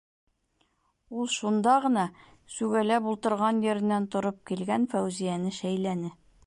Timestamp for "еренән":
3.69-4.13